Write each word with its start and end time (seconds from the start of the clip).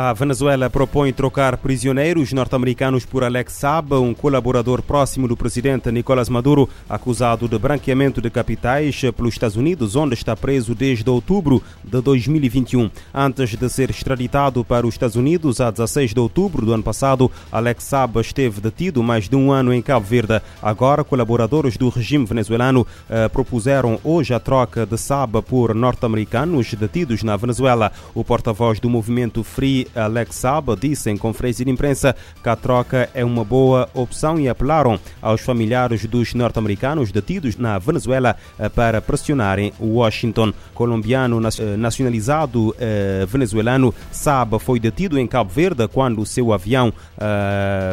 A 0.00 0.12
Venezuela 0.12 0.70
propõe 0.70 1.12
trocar 1.12 1.56
prisioneiros 1.56 2.32
norte-americanos 2.32 3.04
por 3.04 3.24
Alex 3.24 3.54
Saab, 3.54 3.94
um 3.94 4.14
colaborador 4.14 4.80
próximo 4.80 5.26
do 5.26 5.36
presidente 5.36 5.90
Nicolás 5.90 6.28
Maduro, 6.28 6.68
acusado 6.88 7.48
de 7.48 7.58
branqueamento 7.58 8.20
de 8.20 8.30
capitais 8.30 9.00
pelos 9.16 9.34
Estados 9.34 9.56
Unidos, 9.56 9.96
onde 9.96 10.14
está 10.14 10.36
preso 10.36 10.72
desde 10.72 11.10
outubro 11.10 11.60
de 11.82 12.00
2021. 12.00 12.88
Antes 13.12 13.56
de 13.56 13.68
ser 13.68 13.90
extraditado 13.90 14.64
para 14.64 14.86
os 14.86 14.94
Estados 14.94 15.16
Unidos, 15.16 15.60
a 15.60 15.68
16 15.68 16.14
de 16.14 16.20
outubro 16.20 16.64
do 16.64 16.72
ano 16.72 16.84
passado, 16.84 17.28
Alex 17.50 17.82
Saab 17.82 18.20
esteve 18.20 18.60
detido 18.60 19.02
mais 19.02 19.28
de 19.28 19.34
um 19.34 19.50
ano 19.50 19.74
em 19.74 19.82
Cabo 19.82 20.06
Verde. 20.06 20.40
Agora, 20.62 21.02
colaboradores 21.02 21.76
do 21.76 21.88
regime 21.88 22.24
venezuelano 22.24 22.86
eh, 23.10 23.26
propuseram 23.26 23.98
hoje 24.04 24.32
a 24.32 24.38
troca 24.38 24.86
de 24.86 24.96
Saab 24.96 25.42
por 25.42 25.74
norte-americanos 25.74 26.72
detidos 26.74 27.24
na 27.24 27.36
Venezuela. 27.36 27.90
O 28.14 28.22
porta-voz 28.22 28.78
do 28.78 28.88
movimento 28.88 29.42
Free 29.42 29.87
Alex 29.94 30.36
Saab 30.36 30.76
disse 30.76 31.10
em 31.10 31.16
conferência 31.16 31.64
de 31.64 31.70
imprensa 31.70 32.14
que 32.42 32.48
a 32.48 32.56
troca 32.56 33.08
é 33.14 33.24
uma 33.24 33.44
boa 33.44 33.88
opção 33.94 34.38
e 34.38 34.48
apelaram 34.48 34.98
aos 35.20 35.40
familiares 35.40 36.04
dos 36.06 36.34
norte-americanos 36.34 37.10
detidos 37.12 37.56
na 37.56 37.78
Venezuela 37.78 38.36
eh, 38.58 38.68
para 38.68 39.00
pressionarem 39.00 39.72
Washington. 39.80 40.52
Colombiano 40.74 41.40
eh, 41.40 41.76
nacionalizado 41.76 42.74
eh, 42.78 43.26
venezuelano 43.28 43.94
Saab 44.10 44.58
foi 44.58 44.78
detido 44.78 45.18
em 45.18 45.26
Cabo 45.26 45.50
Verde 45.50 45.88
quando 45.88 46.20
o 46.20 46.26
seu 46.26 46.52
avião 46.52 46.92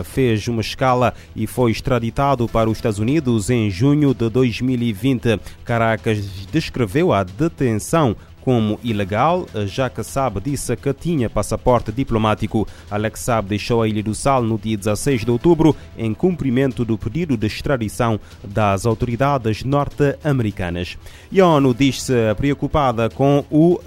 fez 0.04 0.48
uma 0.48 0.62
escala 0.62 1.14
e 1.36 1.48
foi 1.48 1.72
extraditado 1.72 2.48
para 2.48 2.70
os 2.70 2.78
Estados 2.78 3.00
Unidos 3.00 3.50
em 3.50 3.70
junho 3.70 4.14
de 4.14 4.30
2020. 4.30 5.40
Caracas 5.64 6.20
descreveu 6.52 7.12
a 7.12 7.24
detenção 7.24 8.16
como 8.46 8.80
ilegal, 8.84 9.48
já 9.66 9.90
que 9.90 10.04
Saab 10.04 10.40
disse 10.40 10.76
que 10.76 10.94
tinha 10.94 11.28
passaporte 11.28 11.92
diplomático. 11.92 12.68
Alex 12.92 13.22
Saab 13.22 13.50
deixou 13.50 13.82
a 13.82 13.88
Ilha 13.88 14.04
do 14.04 14.14
Sal 14.14 14.44
no 14.44 14.56
dia 14.56 14.78
16 14.78 15.26
de 15.26 15.32
outubro 15.32 15.76
em 15.98 16.14
cumprimento 16.14 16.86
do 16.86 16.96
pedido 16.96 17.36
de 17.36 17.48
extradição 17.48 18.20
das 18.44 18.86
autoridades 18.86 19.64
norte-americanas. 19.64 20.96
E 21.32 21.42
a 21.42 21.48
ONU 21.48 21.74
diz-se 21.74 22.14
preocupada 22.38 23.10
com 23.10 23.44
o 23.50 23.76
uh, 23.76 23.82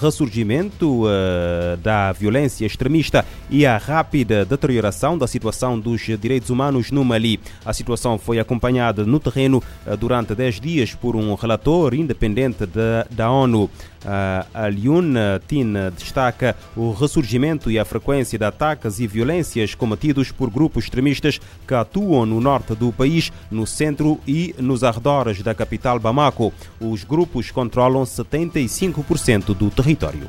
ressurgimento 0.00 1.04
uh, 1.04 1.76
da 1.82 2.12
violência 2.12 2.64
extremista 2.64 3.24
e 3.50 3.66
a 3.66 3.76
rápida 3.76 4.44
deterioração 4.44 5.18
da 5.18 5.26
situação 5.26 5.78
dos 5.78 6.00
direitos 6.00 6.48
humanos 6.48 6.90
no 6.90 7.04
Mali. 7.04 7.38
A 7.64 7.72
situação 7.72 8.18
foi 8.18 8.38
acompanhada 8.38 9.04
no 9.04 9.20
terreno 9.20 9.62
uh, 9.86 9.96
durante 9.96 10.34
10 10.34 10.60
dias 10.60 10.94
por 10.94 11.14
um 11.14 11.34
relator 11.34 11.94
independente 11.94 12.64
de, 12.64 13.04
da 13.10 13.30
ONU. 13.30 13.65
A 14.04 14.68
Lyun 14.68 15.14
Tin 15.46 15.72
destaca 15.96 16.54
o 16.76 16.92
ressurgimento 16.92 17.70
e 17.70 17.78
a 17.78 17.84
frequência 17.84 18.38
de 18.38 18.44
ataques 18.44 19.00
e 19.00 19.06
violências 19.06 19.74
cometidos 19.74 20.30
por 20.30 20.50
grupos 20.50 20.84
extremistas 20.84 21.40
que 21.66 21.74
atuam 21.74 22.24
no 22.24 22.40
norte 22.40 22.74
do 22.74 22.92
país, 22.92 23.32
no 23.50 23.66
centro 23.66 24.20
e 24.26 24.54
nos 24.58 24.84
arredores 24.84 25.42
da 25.42 25.54
capital 25.54 25.98
Bamako. 25.98 26.52
Os 26.80 27.04
grupos 27.04 27.50
controlam 27.50 28.04
75% 28.04 29.54
do 29.54 29.70
território. 29.70 30.28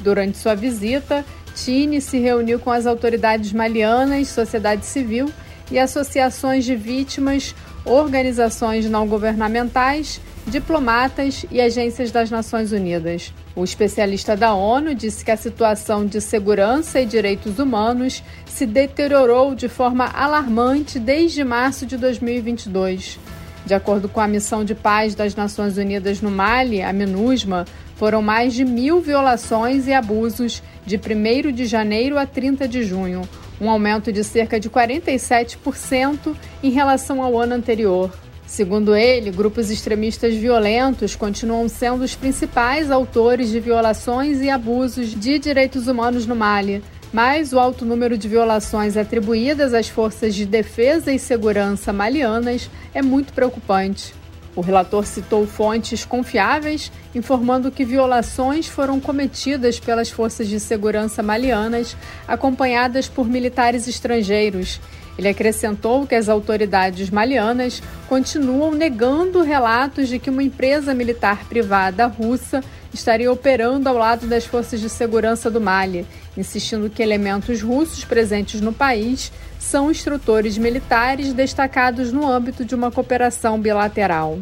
Durante 0.00 0.36
sua 0.36 0.54
visita, 0.54 1.24
Tine 1.54 2.00
se 2.00 2.18
reuniu 2.18 2.58
com 2.58 2.70
as 2.70 2.86
autoridades 2.86 3.52
malianas, 3.52 4.28
sociedade 4.28 4.84
civil 4.86 5.30
e 5.70 5.78
associações 5.78 6.64
de 6.64 6.74
vítimas, 6.74 7.54
organizações 7.84 8.88
não 8.88 9.06
governamentais 9.06 10.20
diplomatas 10.46 11.46
e 11.50 11.60
agências 11.60 12.10
das 12.10 12.30
Nações 12.30 12.72
Unidas. 12.72 13.32
O 13.54 13.62
especialista 13.62 14.36
da 14.36 14.54
ONU 14.54 14.94
disse 14.94 15.24
que 15.24 15.30
a 15.30 15.36
situação 15.36 16.04
de 16.04 16.20
segurança 16.20 17.00
e 17.00 17.06
direitos 17.06 17.58
humanos 17.58 18.22
se 18.46 18.66
deteriorou 18.66 19.54
de 19.54 19.68
forma 19.68 20.06
alarmante 20.06 20.98
desde 20.98 21.44
março 21.44 21.86
de 21.86 21.96
2022. 21.96 23.18
De 23.64 23.74
acordo 23.74 24.08
com 24.08 24.20
a 24.20 24.26
missão 24.26 24.64
de 24.64 24.74
paz 24.74 25.14
das 25.14 25.36
Nações 25.36 25.76
Unidas 25.76 26.20
no 26.20 26.30
Mali, 26.30 26.82
a 26.82 26.92
MINUSMA, 26.92 27.64
foram 27.94 28.20
mais 28.20 28.52
de 28.54 28.64
mil 28.64 29.00
violações 29.00 29.86
e 29.86 29.92
abusos 29.92 30.60
de 30.84 30.96
1 30.96 31.52
de 31.52 31.66
janeiro 31.66 32.18
a 32.18 32.26
30 32.26 32.66
de 32.66 32.82
junho, 32.82 33.22
um 33.60 33.70
aumento 33.70 34.12
de 34.12 34.24
cerca 34.24 34.58
de 34.58 34.68
47% 34.68 36.34
em 36.62 36.70
relação 36.70 37.22
ao 37.22 37.38
ano 37.38 37.54
anterior. 37.54 38.10
Segundo 38.46 38.94
ele, 38.94 39.30
grupos 39.30 39.70
extremistas 39.70 40.34
violentos 40.34 41.16
continuam 41.16 41.68
sendo 41.68 42.02
os 42.02 42.14
principais 42.14 42.90
autores 42.90 43.48
de 43.48 43.58
violações 43.58 44.42
e 44.42 44.50
abusos 44.50 45.14
de 45.14 45.38
direitos 45.38 45.88
humanos 45.88 46.26
no 46.26 46.36
Mali, 46.36 46.82
mas 47.12 47.52
o 47.52 47.58
alto 47.58 47.84
número 47.84 48.18
de 48.18 48.28
violações 48.28 48.96
atribuídas 48.96 49.72
às 49.72 49.88
forças 49.88 50.34
de 50.34 50.44
defesa 50.44 51.12
e 51.12 51.18
segurança 51.18 51.92
malianas 51.92 52.68
é 52.92 53.00
muito 53.00 53.32
preocupante. 53.32 54.14
O 54.54 54.60
relator 54.60 55.06
citou 55.06 55.46
fontes 55.46 56.04
confiáveis, 56.04 56.92
informando 57.14 57.70
que 57.70 57.84
violações 57.84 58.66
foram 58.66 59.00
cometidas 59.00 59.80
pelas 59.80 60.10
forças 60.10 60.46
de 60.46 60.60
segurança 60.60 61.22
malianas, 61.22 61.96
acompanhadas 62.28 63.08
por 63.08 63.26
militares 63.26 63.88
estrangeiros, 63.88 64.78
ele 65.18 65.28
acrescentou 65.28 66.06
que 66.06 66.14
as 66.14 66.28
autoridades 66.28 67.10
malianas 67.10 67.82
continuam 68.08 68.72
negando 68.72 69.42
relatos 69.42 70.08
de 70.08 70.18
que 70.18 70.30
uma 70.30 70.42
empresa 70.42 70.94
militar 70.94 71.44
privada 71.48 72.06
russa 72.06 72.62
estaria 72.92 73.30
operando 73.30 73.88
ao 73.88 73.96
lado 73.96 74.26
das 74.26 74.44
forças 74.44 74.80
de 74.80 74.88
segurança 74.88 75.50
do 75.50 75.60
Mali, 75.60 76.06
insistindo 76.36 76.88
que 76.88 77.02
elementos 77.02 77.62
russos 77.62 78.04
presentes 78.04 78.60
no 78.60 78.72
país 78.72 79.32
são 79.58 79.90
instrutores 79.90 80.56
militares 80.58 81.32
destacados 81.32 82.12
no 82.12 82.26
âmbito 82.26 82.64
de 82.64 82.74
uma 82.74 82.90
cooperação 82.90 83.60
bilateral. 83.60 84.38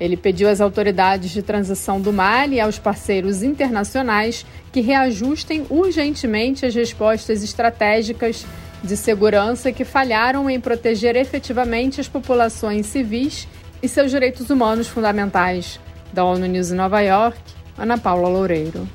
Ele 0.00 0.16
pediu 0.16 0.48
às 0.48 0.60
autoridades 0.60 1.30
de 1.30 1.42
transição 1.42 2.00
do 2.00 2.12
Mali 2.12 2.56
e 2.56 2.60
aos 2.60 2.78
parceiros 2.78 3.42
internacionais 3.42 4.44
que 4.72 4.80
reajustem 4.80 5.66
urgentemente 5.70 6.66
as 6.66 6.74
respostas 6.74 7.42
estratégicas 7.44 8.44
de 8.82 8.96
segurança 8.96 9.72
que 9.72 9.84
falharam 9.84 10.50
em 10.50 10.60
proteger 10.60 11.16
efetivamente 11.16 12.00
as 12.00 12.08
populações 12.08 12.86
civis 12.86 13.48
e 13.82 13.88
seus 13.88 14.10
direitos 14.10 14.50
humanos 14.50 14.88
fundamentais. 14.88 15.80
Da 16.12 16.24
ONU 16.24 16.46
News 16.46 16.70
em 16.70 16.74
Nova 16.74 17.00
York, 17.00 17.38
Ana 17.78 17.96
Paula 17.96 18.28
Loureiro. 18.28 18.86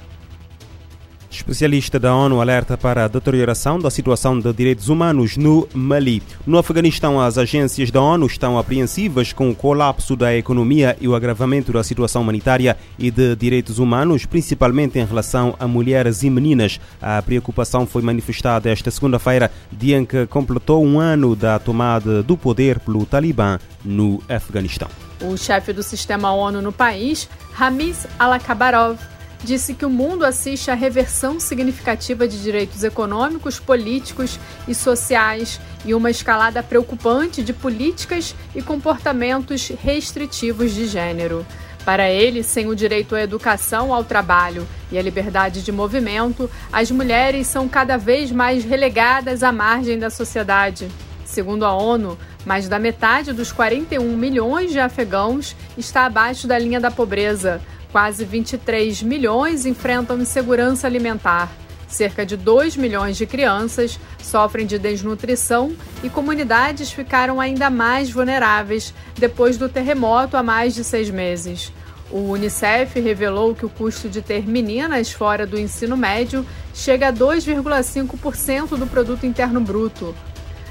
Especialista 1.49 1.99
da 1.99 2.13
ONU 2.13 2.39
alerta 2.39 2.77
para 2.77 3.05
a 3.05 3.07
deterioração 3.07 3.79
da 3.79 3.89
situação 3.89 4.39
de 4.39 4.53
direitos 4.53 4.87
humanos 4.87 5.35
no 5.35 5.67
Mali. 5.73 6.21
No 6.45 6.59
Afeganistão, 6.59 7.19
as 7.19 7.39
agências 7.39 7.89
da 7.89 7.99
ONU 7.99 8.27
estão 8.27 8.55
apreensivas 8.55 9.33
com 9.33 9.49
o 9.49 9.55
colapso 9.55 10.15
da 10.15 10.35
economia 10.35 10.95
e 11.01 11.07
o 11.07 11.15
agravamento 11.15 11.73
da 11.73 11.83
situação 11.83 12.21
humanitária 12.21 12.77
e 12.99 13.09
de 13.09 13.35
direitos 13.35 13.79
humanos, 13.79 14.27
principalmente 14.27 14.99
em 14.99 15.05
relação 15.05 15.55
a 15.59 15.67
mulheres 15.67 16.21
e 16.21 16.29
meninas. 16.29 16.79
A 17.01 17.19
preocupação 17.19 17.87
foi 17.87 18.03
manifestada 18.03 18.69
esta 18.69 18.91
segunda-feira, 18.91 19.51
dia 19.71 19.97
em 19.97 20.05
que 20.05 20.27
completou 20.27 20.85
um 20.85 20.99
ano 20.99 21.35
da 21.35 21.57
tomada 21.57 22.21
do 22.21 22.37
poder 22.37 22.79
pelo 22.79 23.07
Talibã 23.07 23.57
no 23.83 24.21
Afeganistão. 24.29 24.87
O 25.19 25.35
chefe 25.35 25.73
do 25.73 25.81
sistema 25.81 26.31
ONU 26.31 26.61
no 26.61 26.71
país, 26.71 27.27
Ramiz 27.53 28.05
Alakabarov, 28.19 28.99
disse 29.43 29.73
que 29.73 29.85
o 29.85 29.89
mundo 29.89 30.25
assiste 30.25 30.69
à 30.69 30.73
reversão 30.73 31.39
significativa 31.39 32.27
de 32.27 32.41
direitos 32.41 32.83
econômicos, 32.83 33.59
políticos 33.59 34.39
e 34.67 34.75
sociais 34.75 35.59
e 35.85 35.93
uma 35.93 36.11
escalada 36.11 36.61
preocupante 36.61 37.41
de 37.41 37.53
políticas 37.53 38.35
e 38.53 38.61
comportamentos 38.61 39.69
restritivos 39.69 40.73
de 40.73 40.87
gênero. 40.87 41.45
Para 41.85 42.09
ele, 42.09 42.43
sem 42.43 42.67
o 42.67 42.75
direito 42.75 43.15
à 43.15 43.21
educação, 43.21 43.93
ao 43.93 44.03
trabalho 44.03 44.67
e 44.91 44.97
à 44.97 45.01
liberdade 45.01 45.63
de 45.63 45.71
movimento, 45.71 46.49
as 46.71 46.91
mulheres 46.91 47.47
são 47.47 47.67
cada 47.67 47.97
vez 47.97 48.31
mais 48.31 48.63
relegadas 48.63 49.41
à 49.41 49.51
margem 49.51 49.97
da 49.97 50.09
sociedade. 50.09 50.89
Segundo 51.23 51.65
a 51.65 51.73
ONU, 51.73 52.17
mais 52.45 52.67
da 52.67 52.77
metade 52.77 53.31
dos 53.33 53.51
41 53.51 54.17
milhões 54.17 54.71
de 54.71 54.79
afegãos 54.79 55.55
está 55.77 56.05
abaixo 56.05 56.47
da 56.47 56.59
linha 56.59 56.79
da 56.79 56.91
pobreza, 56.91 57.61
Quase 57.91 58.23
23 58.23 59.01
milhões 59.01 59.65
enfrentam 59.65 60.19
insegurança 60.19 60.85
alimentar. 60.85 61.51
Cerca 61.87 62.23
de 62.23 62.37
2 62.37 62.77
milhões 62.77 63.17
de 63.17 63.25
crianças 63.25 63.99
sofrem 64.21 64.67
de 64.67 64.77
desnutrição 64.77 65.75
e 66.03 66.09
comunidades 66.09 66.91
ficaram 66.91 67.41
ainda 67.41 67.67
mais 67.71 68.11
vulneráveis 68.11 68.93
depois 69.17 69.57
do 69.57 69.67
terremoto 69.67 70.37
há 70.37 70.43
mais 70.43 70.75
de 70.75 70.83
seis 70.83 71.09
meses. 71.09 71.73
O 72.11 72.31
Unicef 72.31 72.99
revelou 72.99 73.55
que 73.55 73.65
o 73.65 73.69
custo 73.69 74.07
de 74.07 74.21
ter 74.21 74.47
meninas 74.47 75.11
fora 75.11 75.47
do 75.47 75.59
ensino 75.59 75.97
médio 75.97 76.45
chega 76.75 77.07
a 77.09 77.13
2,5% 77.13 78.77
do 78.77 78.85
produto 78.85 79.25
interno 79.25 79.59
bruto. 79.59 80.15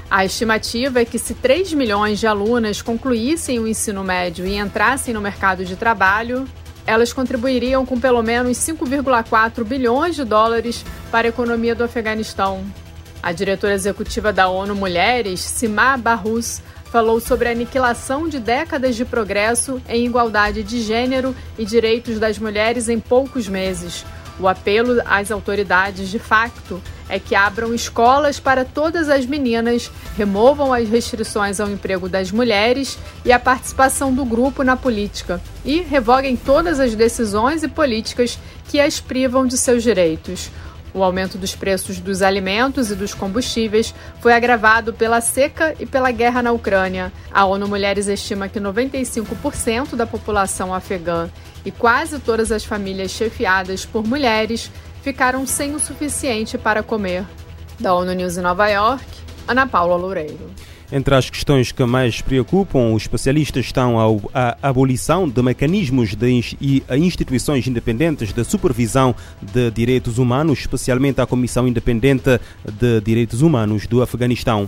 A 0.09 0.25
estimativa 0.25 1.01
é 1.01 1.05
que 1.05 1.19
se 1.19 1.33
3 1.33 1.73
milhões 1.73 2.19
de 2.19 2.27
alunas 2.27 2.81
concluíssem 2.81 3.59
o 3.59 3.67
ensino 3.67 4.03
médio 4.03 4.45
e 4.45 4.57
entrassem 4.57 5.13
no 5.13 5.21
mercado 5.21 5.63
de 5.63 5.75
trabalho, 5.75 6.47
elas 6.89 7.13
contribuiriam 7.13 7.85
com 7.85 7.99
pelo 7.99 8.23
menos 8.23 8.57
5,4 8.57 9.63
bilhões 9.63 10.15
de 10.15 10.23
dólares 10.23 10.83
para 11.11 11.27
a 11.27 11.29
economia 11.29 11.75
do 11.75 11.83
Afeganistão. 11.83 12.65
A 13.21 13.31
diretora 13.31 13.75
executiva 13.75 14.33
da 14.33 14.49
ONU 14.49 14.73
Mulheres, 14.73 15.39
Sima 15.39 15.95
Barrus, 15.97 16.63
falou 16.85 17.19
sobre 17.19 17.47
a 17.47 17.51
aniquilação 17.51 18.27
de 18.27 18.39
décadas 18.39 18.95
de 18.95 19.05
progresso 19.05 19.79
em 19.87 20.03
igualdade 20.03 20.63
de 20.63 20.81
gênero 20.81 21.35
e 21.59 21.63
direitos 21.63 22.17
das 22.17 22.39
mulheres 22.39 22.89
em 22.89 22.99
poucos 22.99 23.47
meses. 23.47 24.03
O 24.39 24.47
apelo 24.47 25.01
às 25.05 25.31
autoridades 25.31 26.09
de 26.09 26.17
facto 26.17 26.81
é 27.09 27.19
que 27.19 27.35
abram 27.35 27.73
escolas 27.73 28.39
para 28.39 28.63
todas 28.63 29.09
as 29.09 29.25
meninas, 29.25 29.91
removam 30.15 30.71
as 30.71 30.87
restrições 30.87 31.59
ao 31.59 31.69
emprego 31.69 32.07
das 32.07 32.31
mulheres 32.31 32.97
e 33.25 33.31
a 33.31 33.39
participação 33.39 34.13
do 34.13 34.23
grupo 34.23 34.63
na 34.63 34.77
política 34.77 35.41
e 35.65 35.81
revoguem 35.81 36.37
todas 36.37 36.79
as 36.79 36.95
decisões 36.95 37.63
e 37.63 37.67
políticas 37.67 38.39
que 38.69 38.79
as 38.79 38.99
privam 38.99 39.45
de 39.45 39.57
seus 39.57 39.83
direitos. 39.83 40.49
O 40.93 41.03
aumento 41.03 41.37
dos 41.37 41.55
preços 41.55 41.99
dos 41.99 42.21
alimentos 42.21 42.89
e 42.89 42.95
dos 42.95 43.13
combustíveis 43.13 43.93
foi 44.19 44.33
agravado 44.33 44.93
pela 44.93 45.21
seca 45.21 45.75
e 45.79 45.85
pela 45.85 46.11
guerra 46.11 46.41
na 46.41 46.51
Ucrânia. 46.51 47.11
A 47.31 47.45
ONU 47.45 47.67
Mulheres 47.67 48.07
estima 48.07 48.49
que 48.49 48.59
95% 48.59 49.95
da 49.95 50.07
população 50.07 50.73
afegã 50.73 51.29
e 51.63 51.71
quase 51.71 52.19
todas 52.19 52.51
as 52.51 52.65
famílias 52.65 53.11
chefiadas 53.11 53.85
por 53.85 54.05
mulheres 54.05 54.71
ficaram 55.03 55.45
sem 55.45 55.75
o 55.75 55.79
suficiente 55.79 56.57
para 56.57 56.81
comer. 56.81 57.25
Da 57.79 57.93
ONU 57.93 58.13
News 58.13 58.37
em 58.37 58.41
Nova 58.41 58.67
York, 58.67 59.05
Ana 59.47 59.67
Paula 59.67 59.95
Loureiro. 59.95 60.49
Entre 60.91 61.13
as 61.13 61.29
questões 61.29 61.71
que 61.71 61.85
mais 61.85 62.19
preocupam, 62.19 62.93
os 62.93 63.03
especialistas 63.03 63.65
estão 63.65 64.25
a 64.33 64.57
abolição 64.61 65.29
de 65.29 65.39
mecanismos 65.39 66.15
de, 66.15 66.57
e 66.59 66.81
a 66.89 66.97
instituições 66.97 67.67
independentes 67.67 68.33
de 68.33 68.43
supervisão 68.43 69.15
de 69.39 69.69
direitos 69.69 70.17
humanos, 70.17 70.59
especialmente 70.59 71.21
a 71.21 71.27
Comissão 71.27 71.67
Independente 71.67 72.39
de 72.79 73.01
Direitos 73.01 73.43
Humanos 73.43 73.85
do 73.85 74.01
Afeganistão. 74.01 74.67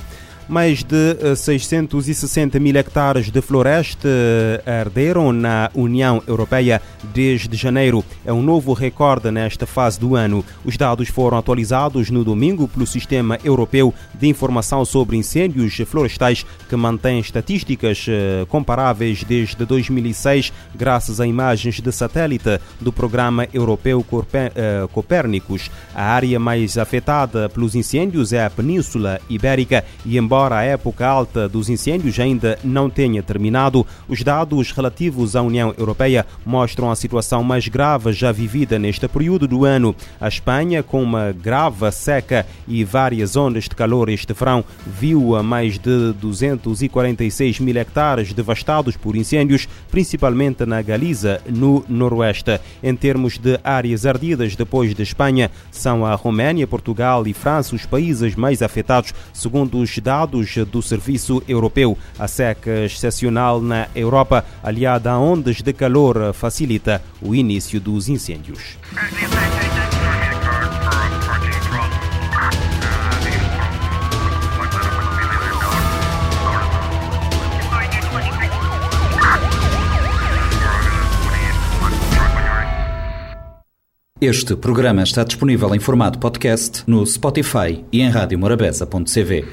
Mais 0.51 0.83
de 0.83 1.15
660 1.33 2.57
eh, 2.57 2.59
mil 2.59 2.75
hectares 2.75 3.31
de 3.31 3.42
floresta 3.42 4.06
eh, 4.06 4.62
arderam 4.81 5.31
na 5.31 5.71
União 5.74 6.21
Europeia 6.27 6.81
desde 7.13 7.56
janeiro. 7.56 8.03
É 8.25 8.33
um 8.33 8.42
novo 8.42 8.74
recorde 8.74 9.31
nesta 9.31 9.65
fase 9.65 9.98
do 9.98 10.13
ano. 10.13 10.44
Os 10.65 10.75
dados 10.75 11.07
foram 11.07 11.38
atualizados 11.38 12.09
no 12.09 12.21
domingo 12.25 12.68
pelo 12.68 12.86
Sistema 12.86 13.39
Europeu 13.45 13.94
de 14.13 14.27
Informação 14.27 14.83
sobre 14.83 15.15
Incêndios 15.15 15.74
Florestais, 15.88 16.45
que 16.68 16.75
mantém 16.75 17.21
estatísticas 17.21 18.06
eh, 18.09 18.45
comparáveis 18.50 19.24
desde 19.24 19.65
2006, 19.65 20.51
graças 20.75 21.21
a 21.21 21.25
imagens 21.25 21.80
de 21.80 21.94
satélite 21.94 22.59
do 22.81 22.92
Programa 22.92 23.48
Europeu 23.53 24.06
Copérnicos. 24.92 25.71
A 25.95 26.03
área 26.03 26.38
mais 26.38 26.77
afetada 26.77 27.48
pelos 27.48 27.74
incêndios 27.74 28.33
é 28.33 28.44
a 28.44 28.50
Península 28.50 29.21
Ibérica 29.30 29.86
e, 30.06 30.18
embora 30.18 30.40
embora 30.41 30.57
a 30.57 30.63
época 30.63 31.05
alta 31.05 31.47
dos 31.47 31.69
incêndios 31.69 32.19
ainda 32.19 32.57
não 32.63 32.89
tenha 32.89 33.21
terminado, 33.21 33.85
os 34.09 34.23
dados 34.23 34.71
relativos 34.71 35.35
à 35.35 35.41
União 35.43 35.71
Europeia 35.77 36.25
mostram 36.43 36.89
a 36.89 36.95
situação 36.95 37.43
mais 37.43 37.67
grave 37.67 38.11
já 38.11 38.31
vivida 38.31 38.79
neste 38.79 39.07
período 39.07 39.47
do 39.47 39.65
ano. 39.65 39.95
A 40.19 40.27
Espanha, 40.27 40.81
com 40.81 41.03
uma 41.03 41.31
grave 41.31 41.91
seca 41.91 42.47
e 42.67 42.83
várias 42.83 43.35
ondas 43.35 43.65
de 43.65 43.75
calor 43.75 44.09
este 44.09 44.33
verão, 44.33 44.65
viu 44.83 45.35
a 45.35 45.43
mais 45.43 45.77
de 45.77 46.11
246 46.13 47.59
mil 47.59 47.77
hectares 47.77 48.33
devastados 48.33 48.97
por 48.97 49.15
incêndios, 49.15 49.67
principalmente 49.91 50.65
na 50.65 50.81
Galiza, 50.81 51.39
no 51.47 51.85
Noroeste. 51.88 52.59
Em 52.81 52.95
termos 52.95 53.38
de 53.38 53.59
áreas 53.63 54.07
ardidas 54.07 54.55
depois 54.55 54.95
de 54.95 55.03
Espanha, 55.03 55.51
são 55.69 56.03
a 56.03 56.15
Roménia, 56.15 56.65
Portugal 56.65 57.27
e 57.27 57.33
França 57.33 57.75
os 57.75 57.85
países 57.85 58.35
mais 58.35 58.63
afetados, 58.63 59.13
segundo 59.31 59.77
os 59.77 59.95
dados 59.99 60.20
dados 60.21 60.56
do 60.71 60.81
Serviço 60.81 61.41
Europeu. 61.47 61.97
A 62.19 62.27
seca 62.27 62.85
excepcional 62.85 63.59
na 63.62 63.88
Europa, 63.95 64.45
aliada 64.62 65.12
a 65.12 65.19
ondas 65.19 65.62
de 65.62 65.73
calor, 65.73 66.33
facilita 66.33 67.01
o 67.21 67.33
início 67.33 67.79
dos 67.79 68.07
incêndios. 68.07 68.77
Este 84.21 84.56
programa 84.56 85.01
está 85.01 85.24
disponível 85.24 85.74
em 85.74 85.79
formato 85.79 86.19
podcast 86.19 86.83
no 86.85 87.03
Spotify 87.07 87.83
e 87.91 88.01
em 88.01 88.09
radiomorabeza.cv. 88.09 89.45